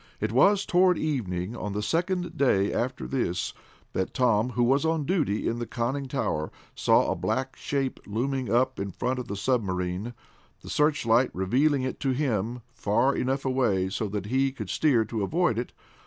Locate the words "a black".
7.11-7.55